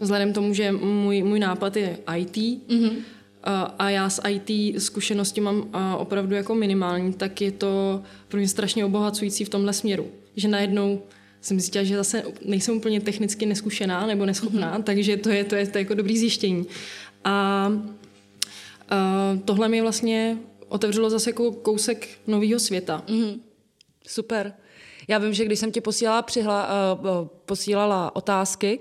vzhledem 0.00 0.32
k 0.32 0.34
tomu, 0.34 0.54
že 0.54 0.72
můj, 0.72 1.22
můj 1.22 1.38
nápad 1.38 1.76
je 1.76 1.98
IT, 2.16 2.36
mm-hmm. 2.36 2.92
A, 3.44 3.90
já 3.90 4.10
s 4.10 4.22
IT 4.28 4.82
zkušenosti 4.82 5.40
mám 5.40 5.70
opravdu 5.98 6.34
jako 6.34 6.54
minimální, 6.54 7.12
tak 7.12 7.40
je 7.40 7.52
to 7.52 8.02
pro 8.28 8.38
mě 8.38 8.48
strašně 8.48 8.84
obohacující 8.84 9.44
v 9.44 9.48
tomhle 9.48 9.72
směru. 9.72 10.06
Že 10.36 10.48
najednou 10.48 11.02
jsem 11.40 11.60
zjistila, 11.60 11.84
že 11.84 11.96
zase 11.96 12.22
nejsem 12.44 12.76
úplně 12.76 13.00
technicky 13.00 13.46
neskušená 13.46 14.06
nebo 14.06 14.26
neschopná, 14.26 14.78
mm-hmm. 14.78 14.82
takže 14.82 15.16
to 15.16 15.30
je, 15.30 15.44
to, 15.44 15.54
je, 15.54 15.66
to 15.66 15.78
je 15.78 15.82
jako 15.82 15.94
dobrý 15.94 16.18
zjištění. 16.18 16.66
A, 17.24 17.32
a 18.88 19.38
tohle 19.44 19.68
mi 19.68 19.80
vlastně 19.80 20.38
otevřelo 20.68 21.10
zase 21.10 21.30
jako 21.30 21.52
kousek 21.52 22.08
nového 22.26 22.60
světa. 22.60 23.02
Mm-hmm. 23.06 23.40
Super. 24.06 24.52
Já 25.08 25.18
vím, 25.18 25.32
že 25.32 25.44
když 25.44 25.58
jsem 25.58 25.72
ti 25.72 25.80
posílala, 25.80 26.22
přihla, 26.22 26.68
uh, 26.94 27.28
posílala 27.46 28.16
otázky, 28.16 28.78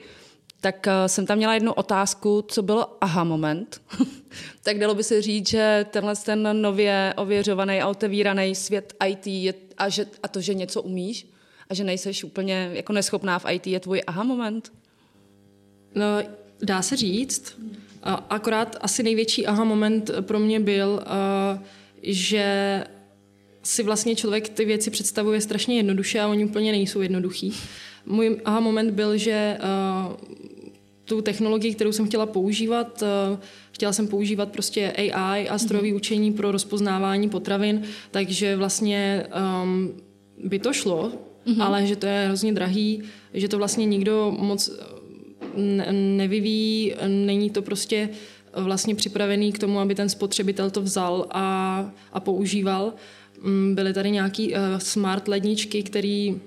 tak 0.62 0.88
uh, 0.88 1.08
jsem 1.08 1.25
tam 1.25 1.38
měla 1.38 1.53
jednu 1.53 1.74
otázku, 1.74 2.46
co 2.48 2.62
byl 2.62 2.86
aha 3.01 3.24
moment. 3.24 3.82
tak 4.63 4.80
dalo 4.80 4.96
by 4.96 5.03
se 5.03 5.22
říct, 5.22 5.50
že 5.50 5.86
tenhle 5.91 6.15
ten 6.15 6.62
nově 6.62 7.13
ověřovaný 7.18 7.82
a 7.82 7.88
otevíraný 7.88 8.56
svět 8.56 8.94
IT 9.08 9.27
je, 9.27 9.53
a, 9.77 9.89
že, 9.89 10.06
a 10.24 10.27
to, 10.27 10.41
že 10.41 10.53
něco 10.53 10.82
umíš, 10.82 11.27
a 11.70 11.74
že 11.74 11.84
nejseš 11.84 12.24
úplně 12.24 12.70
jako 12.74 12.94
neschopná 12.94 13.39
v 13.39 13.46
IT, 13.51 13.68
je 13.68 13.80
tvůj 13.80 14.01
aha 14.08 14.24
moment? 14.24 14.72
No, 15.96 16.06
dá 16.62 16.82
se 16.82 16.96
říct. 16.96 17.60
Akorát 18.30 18.77
asi 18.82 19.03
největší 19.03 19.48
aha 19.48 19.63
moment 19.63 20.12
pro 20.22 20.39
mě 20.39 20.60
byl, 20.60 21.03
že 22.03 22.84
si 23.63 23.84
vlastně 23.84 24.15
člověk 24.15 24.50
ty 24.50 24.65
věci 24.65 24.91
představuje 24.91 25.41
strašně 25.41 25.77
jednoduše 25.77 26.20
a 26.20 26.27
oni 26.27 26.46
úplně 26.46 26.72
nejsou 26.72 27.01
jednoduchý. 27.01 27.53
Můj 28.06 28.41
aha 28.46 28.60
moment 28.60 28.91
byl, 28.91 29.18
že 29.18 29.58
tu 31.12 31.22
technologii, 31.22 31.75
kterou 31.75 31.91
jsem 31.91 32.08
chtěla 32.08 32.25
používat, 32.25 33.03
chtěla 33.72 33.94
jsem 33.94 34.08
používat 34.08 34.51
prostě 34.51 34.91
AI 34.91 35.50
a 35.50 35.58
strojové 35.58 35.89
mm-hmm. 35.89 35.96
učení 35.96 36.32
pro 36.32 36.51
rozpoznávání 36.51 37.30
potravin, 37.30 37.82
takže 38.12 38.56
vlastně 38.56 39.27
um, 39.63 39.91
by 40.44 40.60
to 40.60 40.74
šlo, 40.74 41.12
mm-hmm. 41.12 41.63
ale 41.63 41.86
že 41.86 41.96
to 41.96 42.06
je 42.06 42.25
hrozně 42.27 42.53
drahý, 42.53 43.03
že 43.34 43.48
to 43.48 43.58
vlastně 43.58 43.86
nikdo 43.86 44.36
moc 44.39 44.72
nevyvíjí, 45.91 46.94
není 47.08 47.50
to 47.50 47.62
prostě 47.62 48.10
vlastně 48.56 48.96
připravený 48.96 49.51
k 49.51 49.60
tomu, 49.60 49.80
aby 49.80 49.96
ten 49.96 50.10
spotřebitel 50.10 50.70
to 50.72 50.82
vzal 50.82 51.27
a, 51.30 51.91
a 52.13 52.20
používal. 52.20 52.94
Mm, 53.41 53.75
byly 53.75 53.94
tady 53.94 54.12
nějaký 54.12 54.53
uh, 54.53 54.60
smart 54.77 55.27
ledničky, 55.27 55.84
který 55.84 56.39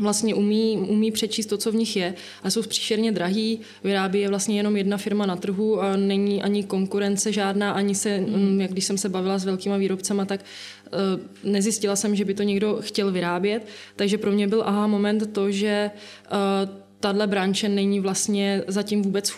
vlastně 0.00 0.34
umí, 0.34 0.78
umí 0.88 1.12
přečíst 1.12 1.46
to, 1.46 1.56
co 1.56 1.72
v 1.72 1.74
nich 1.74 1.96
je, 1.96 2.14
ale 2.42 2.50
jsou 2.50 2.62
příšerně 2.62 3.12
drahý, 3.12 3.60
vyrábí 3.84 4.20
je 4.20 4.28
vlastně 4.28 4.56
jenom 4.56 4.76
jedna 4.76 4.96
firma 4.96 5.26
na 5.26 5.36
trhu 5.36 5.82
a 5.82 5.96
není 5.96 6.42
ani 6.42 6.64
konkurence 6.64 7.32
žádná, 7.32 7.72
ani 7.72 7.94
se, 7.94 8.20
mm. 8.20 8.60
jak 8.60 8.70
když 8.72 8.84
jsem 8.84 8.98
se 8.98 9.08
bavila 9.08 9.38
s 9.38 9.44
velkýma 9.44 9.76
výrobcema, 9.76 10.24
tak 10.24 10.40
uh, 10.44 11.50
nezjistila 11.52 11.96
jsem, 11.96 12.16
že 12.16 12.24
by 12.24 12.34
to 12.34 12.42
někdo 12.42 12.78
chtěl 12.80 13.12
vyrábět, 13.12 13.66
takže 13.96 14.18
pro 14.18 14.32
mě 14.32 14.48
byl 14.48 14.62
aha 14.66 14.86
moment 14.86 15.32
to, 15.32 15.50
že 15.50 15.90
uh, 16.32 16.80
tahle 17.00 17.26
branče 17.26 17.68
není 17.68 18.00
vlastně 18.00 18.62
zatím 18.66 19.02
vůbec 19.02 19.30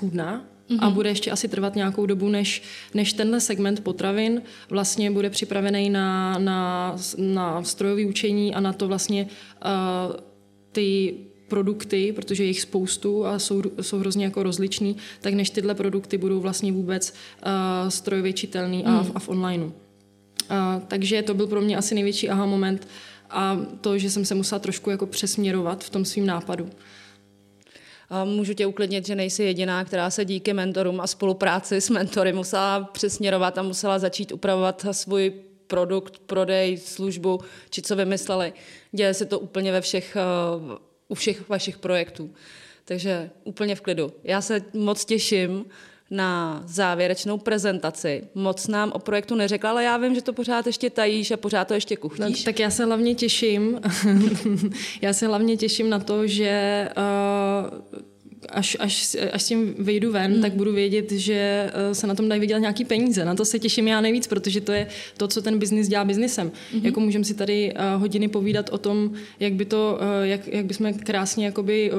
mm-hmm. 0.73 0.85
a 0.85 0.87
mhm. 0.87 0.95
bude 0.95 1.09
ještě 1.09 1.31
asi 1.31 1.49
trvat 1.49 1.75
nějakou 1.75 2.07
dobu, 2.07 2.29
než, 2.29 2.63
než 2.95 3.13
tenhle 3.13 3.41
segment 3.41 3.81
potravin 3.81 4.43
vlastně 4.71 5.11
bude 5.11 5.31
připravený 5.31 5.91
na, 5.91 6.39
na, 6.39 6.97
na 7.19 7.63
strojové 7.63 8.07
učení 8.07 8.55
a 8.55 8.61
na 8.61 8.73
to 8.73 8.89
vlastně 8.89 9.29
uh, 9.65 10.32
ty 10.73 11.15
produkty, 11.49 12.13
protože 12.13 12.45
je 12.45 12.47
jich 12.47 12.61
spoustu 12.61 13.27
a 13.27 13.39
jsou, 13.39 13.63
jsou 13.81 13.99
hrozně 13.99 14.25
jako 14.25 14.43
rozliční, 14.43 14.97
tak 15.21 15.35
než 15.35 15.51
tyhle 15.51 15.75
produkty 15.75 16.19
budou 16.19 16.41
vlastně 16.41 16.73
vůbec 16.73 17.13
uh, 17.13 17.89
strojově 17.89 18.33
čitelný 18.33 18.85
a, 18.85 18.91
mm. 18.91 19.13
a 19.15 19.19
v 19.19 19.29
onlineu. 19.29 19.67
Uh, 19.67 19.73
takže 20.89 21.23
to 21.23 21.35
byl 21.35 21.47
pro 21.47 21.61
mě 21.61 21.77
asi 21.77 21.95
největší 21.95 22.29
aha 22.29 22.47
moment 22.47 22.89
a 23.31 23.59
to, 23.81 23.99
že 23.99 24.11
jsem 24.11 24.25
se 24.25 24.35
musela 24.35 24.59
trošku 24.59 24.91
jako 24.91 25.07
přesměrovat 25.07 25.85
v 25.85 25.91
tom 25.91 26.05
svým 26.05 26.27
nápadu. 26.27 26.71
A 28.11 28.25
můžu 28.25 28.55
tě 28.55 28.67
uklidnit, 28.67 29.07
že 29.07 29.15
nejsi 29.15 29.43
jediná, 29.43 29.85
která 29.85 30.11
se 30.11 30.25
díky 30.25 30.53
mentorům 30.53 31.01
a 31.01 31.07
spolupráci 31.07 31.81
s 31.81 31.91
mentory 31.91 32.33
musela 32.33 32.85
přesměrovat 32.93 33.59
a 33.59 33.63
musela 33.63 33.99
začít 33.99 34.33
upravovat 34.33 34.87
svůj 34.93 35.33
produkt, 35.73 36.19
prodej, 36.19 36.77
službu, 36.77 37.41
či 37.71 37.83
co 37.83 37.97
vymysleli. 37.97 38.53
Děje 38.93 39.15
se 39.15 39.25
to 39.25 39.39
úplně 39.39 39.73
ve 39.73 39.81
všech, 39.81 40.17
eh, 40.17 40.79
u 41.09 41.15
všech 41.15 41.49
vašich 41.49 41.79
projektů. 41.79 42.31
Takže 42.85 43.31
úplně 43.45 43.75
v 43.75 43.81
klidu. 43.81 44.13
Já 44.25 44.41
se 44.41 44.65
moc 44.75 45.05
těším 45.05 45.65
na 46.11 46.63
závěrečnou 46.67 47.39
prezentaci. 47.39 48.29
Moc 48.35 48.69
nám 48.69 48.93
o 48.93 48.99
projektu 48.99 49.35
neřekla, 49.35 49.71
ale 49.71 49.85
já 49.85 49.97
vím, 49.97 50.15
že 50.15 50.23
to 50.23 50.33
pořád 50.33 50.67
ještě 50.67 50.91
tajíš 50.91 51.31
a 51.31 51.37
pořád 51.37 51.69
to 51.69 51.75
ještě 51.75 51.97
kuchtíš. 51.97 52.39
No, 52.39 52.45
tak 52.45 52.61
já 52.61 52.71
se 52.71 52.85
hlavně 52.85 53.15
těším. 53.15 53.81
já 55.03 55.13
se 55.13 55.27
hlavně 55.27 55.57
těším 55.57 55.91
na 55.91 55.99
to, 55.99 56.27
že 56.27 56.89
uh, 56.97 58.12
až, 58.53 58.77
až, 58.81 59.17
až 59.33 59.43
s 59.43 59.47
tím 59.47 59.75
vyjdu 59.79 60.13
ven, 60.13 60.35
mm. 60.37 60.43
tak 60.43 60.53
budu 60.53 60.73
vědět, 60.73 61.13
že 61.13 61.71
eh, 61.73 61.95
se 61.95 62.07
na 62.07 62.15
tom 62.15 62.29
dají 62.29 62.41
vydělat 62.41 62.61
nějaký 62.61 62.85
peníze. 62.85 63.25
Na 63.25 63.35
to 63.35 63.45
se 63.45 63.59
těším 63.59 63.89
já 63.89 64.01
nejvíc, 64.01 64.27
protože 64.27 64.61
to 64.61 64.73
je 64.73 64.87
to, 65.17 65.29
co 65.29 65.43
ten 65.43 65.59
biznis 65.59 65.89
dělá 65.89 66.05
biznisem. 66.05 66.51
Mm-hmm. 66.51 66.85
Jako 66.85 67.01
můžeme 67.01 67.25
si 67.25 67.35
tady 67.35 67.73
uh, 67.73 68.01
hodiny 68.01 68.29
povídat 68.29 68.71
o 68.73 68.79
tom, 68.79 69.13
jak 69.41 69.53
by 69.53 69.65
to, 69.65 69.99
uh, 70.01 70.27
jak, 70.27 70.49
jak 70.49 70.67
bychom 70.67 70.95
krásně 70.95 71.47
jakoby, 71.47 71.93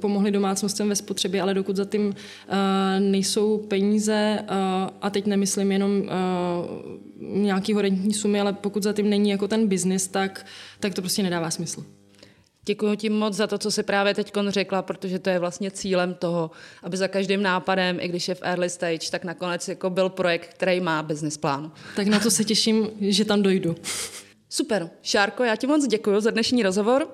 pomohli 0.00 0.30
domácnostem 0.30 0.88
ve 0.88 0.96
spotřebě, 0.96 1.42
ale 1.42 1.54
dokud 1.54 1.76
za 1.76 1.84
tím 1.84 2.14
nejsou 2.98 3.58
peníze, 3.58 4.38
a 5.02 5.10
teď 5.10 5.26
nemyslím 5.26 5.72
jenom 5.72 6.02
nějaký 7.20 7.72
horentní 7.72 8.14
sumy, 8.14 8.40
ale 8.40 8.52
pokud 8.52 8.82
za 8.82 8.92
tím 8.92 9.10
není 9.10 9.30
jako 9.30 9.48
ten 9.48 9.66
biznis, 9.66 10.08
tak, 10.08 10.46
tak 10.80 10.94
to 10.94 11.02
prostě 11.02 11.22
nedává 11.22 11.50
smysl. 11.50 11.84
Děkuji 12.66 12.96
ti 12.96 13.08
moc 13.08 13.34
za 13.34 13.46
to, 13.46 13.58
co 13.58 13.70
jsi 13.70 13.82
právě 13.82 14.14
teď 14.14 14.32
řekla, 14.48 14.82
protože 14.82 15.18
to 15.18 15.30
je 15.30 15.38
vlastně 15.38 15.70
cílem 15.70 16.14
toho, 16.14 16.50
aby 16.82 16.96
za 16.96 17.08
každým 17.08 17.42
nápadem, 17.42 17.98
i 18.00 18.08
když 18.08 18.28
je 18.28 18.34
v 18.34 18.42
early 18.42 18.70
stage, 18.70 19.10
tak 19.10 19.24
nakonec 19.24 19.68
jako 19.68 19.90
byl 19.90 20.08
projekt, 20.08 20.54
který 20.54 20.80
má 20.80 21.02
business 21.02 21.36
plán. 21.36 21.72
Tak 21.96 22.06
na 22.06 22.20
to 22.20 22.30
se 22.30 22.44
těším, 22.44 22.90
že 23.00 23.24
tam 23.24 23.42
dojdu. 23.42 23.76
Super. 24.48 24.90
Šárko, 25.02 25.44
já 25.44 25.56
ti 25.56 25.66
moc 25.66 25.86
děkuji 25.86 26.20
za 26.20 26.30
dnešní 26.30 26.62
rozhovor. 26.62 27.08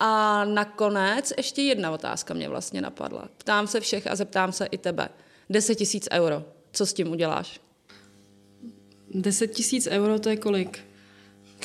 A 0.00 0.44
nakonec 0.44 1.32
ještě 1.36 1.62
jedna 1.62 1.90
otázka 1.90 2.34
mě 2.34 2.48
vlastně 2.48 2.80
napadla. 2.80 3.28
Ptám 3.38 3.66
se 3.66 3.80
všech 3.80 4.06
a 4.06 4.16
zeptám 4.16 4.52
se 4.52 4.66
i 4.66 4.78
tebe. 4.78 5.08
10 5.50 5.74
tisíc 5.74 6.08
euro. 6.12 6.44
Co 6.72 6.86
s 6.86 6.92
tím 6.92 7.10
uděláš? 7.10 7.60
10 9.14 9.46
tisíc 9.46 9.86
euro 9.86 10.18
to 10.18 10.28
je 10.28 10.36
kolik? 10.36 10.93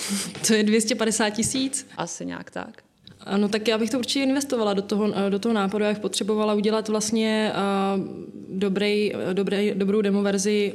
to 0.47 0.53
je 0.53 0.63
250 0.63 1.29
tisíc? 1.29 1.87
Asi 1.97 2.25
nějak 2.25 2.51
tak. 2.51 2.83
Ano, 3.19 3.49
tak 3.49 3.67
já 3.67 3.77
bych 3.77 3.89
to 3.89 3.99
určitě 3.99 4.23
investovala 4.23 4.73
do 4.73 4.81
toho, 4.81 5.13
do 5.29 5.39
toho 5.39 5.53
nápadu. 5.53 5.85
Bych 5.85 5.99
potřebovala 5.99 6.53
udělat 6.53 6.89
vlastně 6.89 7.51
uh, 7.53 8.05
dobrý, 8.49 9.11
dobrý, 9.33 9.71
dobrou 9.75 10.01
demo 10.01 10.21
verzi 10.21 10.73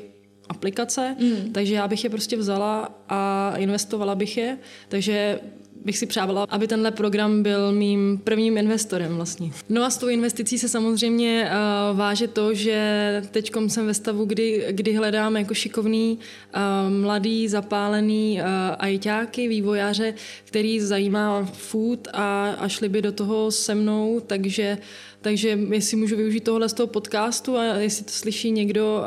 aplikace, 0.48 1.16
mm. 1.20 1.52
takže 1.52 1.74
já 1.74 1.88
bych 1.88 2.04
je 2.04 2.10
prostě 2.10 2.36
vzala 2.36 3.04
a 3.08 3.52
investovala 3.56 4.14
bych 4.14 4.36
je. 4.36 4.58
Takže 4.88 5.40
bych 5.84 5.98
si 5.98 6.06
přávala, 6.06 6.46
aby 6.48 6.68
tenhle 6.68 6.90
program 6.90 7.42
byl 7.42 7.72
mým 7.72 8.20
prvním 8.24 8.58
investorem 8.58 9.16
vlastně. 9.16 9.50
No 9.68 9.84
a 9.84 9.90
s 9.90 9.98
tou 9.98 10.08
investicí 10.08 10.58
se 10.58 10.68
samozřejmě 10.68 11.50
uh, 11.50 11.98
váže 11.98 12.28
to, 12.28 12.54
že 12.54 13.22
teď 13.30 13.52
jsem 13.66 13.86
ve 13.86 13.94
stavu, 13.94 14.24
kdy, 14.24 14.66
kdy 14.70 14.92
hledám 14.92 15.36
jako 15.36 15.54
šikovný, 15.54 16.18
uh, 16.18 16.60
mladý, 17.02 17.48
zapálený 17.48 18.40
uh, 18.40 18.46
ajťáky, 18.78 19.48
vývojáře, 19.48 20.14
který 20.44 20.80
zajímá 20.80 21.44
food 21.52 22.08
a, 22.12 22.50
a 22.58 22.68
šli 22.68 22.88
by 22.88 23.02
do 23.02 23.12
toho 23.12 23.50
se 23.50 23.74
mnou, 23.74 24.20
takže 24.26 24.78
takže 25.24 25.58
jestli 25.70 25.96
můžu 25.96 26.16
využít 26.16 26.44
tohle 26.44 26.68
z 26.68 26.72
toho 26.72 26.86
podcastu 26.86 27.56
a 27.56 27.64
jestli 27.64 28.04
to 28.04 28.10
slyší 28.10 28.50
někdo, 28.50 29.04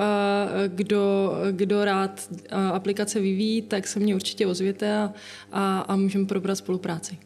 kdo, 0.67 1.31
kdo 1.51 1.85
rád 1.85 2.29
aplikace 2.73 3.19
vyvíjí, 3.19 3.61
tak 3.61 3.87
se 3.87 3.99
mě 3.99 4.15
určitě 4.15 4.47
ozvěte 4.47 4.97
a, 4.97 5.13
a, 5.51 5.79
a 5.79 5.95
můžeme 5.95 6.25
probrat 6.25 6.57
spolupráci. 6.57 7.17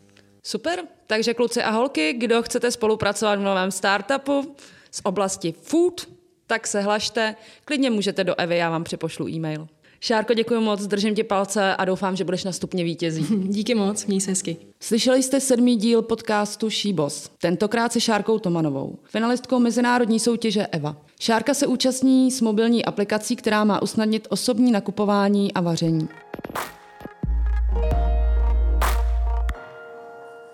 Super, 0.44 0.80
takže 1.08 1.34
kluci 1.34 1.64
a 1.64 1.70
holky, 1.70 2.14
kdo 2.14 2.42
chcete 2.42 2.72
spolupracovat 2.72 3.36
v 3.40 3.44
novém 3.44 3.72
startupu 3.72 4.56
z 4.92 5.02
oblasti 5.04 5.54
food, 5.62 6.10
tak 6.48 6.68
se 6.68 6.82
hlašte, 6.82 7.36
klidně 7.66 7.90
můžete 7.90 8.24
do 8.24 8.36
Evy, 8.40 8.58
já 8.58 8.70
vám 8.70 8.84
připošlu 8.84 9.30
e-mail. 9.30 9.68
Šárko, 10.04 10.34
děkuji 10.34 10.62
moc, 10.62 10.88
držím 10.88 11.16
ti 11.16 11.24
palce 11.24 11.76
a 11.76 11.86
doufám, 11.86 12.16
že 12.16 12.24
budeš 12.24 12.44
na 12.44 12.52
stupně 12.52 12.84
vítězí. 12.84 13.26
Díky 13.50 13.76
moc, 13.76 14.06
měj 14.06 14.22
se 14.22 14.32
hezky. 14.32 14.58
Slyšeli 14.80 15.24
jste 15.24 15.40
sedmý 15.40 15.76
díl 15.76 16.02
podcastu 16.02 16.70
Šíbos, 16.70 17.30
tentokrát 17.42 17.94
se 17.94 18.02
Šárkou 18.02 18.40
Tomanovou, 18.40 18.96
finalistkou 19.04 19.60
mezinárodní 19.60 20.20
soutěže 20.20 20.68
EVA. 20.68 20.98
Šárka 21.20 21.54
se 21.54 21.68
účastní 21.68 22.32
s 22.32 22.42
mobilní 22.42 22.86
aplikací, 22.86 23.36
která 23.36 23.64
má 23.64 23.82
usnadnit 23.82 24.28
osobní 24.30 24.72
nakupování 24.72 25.54
a 25.54 25.62
vaření. 25.62 26.10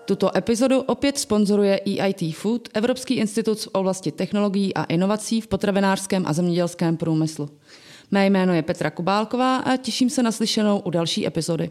Tuto 0.04 0.36
epizodu 0.36 0.80
opět 0.80 1.18
sponzoruje 1.18 1.80
EIT 1.86 2.36
Food, 2.36 2.68
Evropský 2.74 3.14
institut 3.14 3.60
v 3.60 3.68
oblasti 3.72 4.12
technologií 4.12 4.74
a 4.74 4.84
inovací 4.84 5.40
v 5.40 5.46
potravinářském 5.46 6.26
a 6.26 6.32
zemědělském 6.32 6.96
průmyslu. 6.96 7.48
Mé 8.10 8.26
jméno 8.26 8.54
je 8.54 8.62
Petra 8.62 8.90
Kubálková 8.90 9.56
a 9.56 9.76
těším 9.76 10.10
se 10.10 10.22
na 10.22 10.32
slyšenou 10.32 10.78
u 10.78 10.90
další 10.90 11.26
epizody. 11.26 11.70